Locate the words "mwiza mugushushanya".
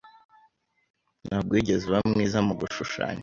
2.11-3.19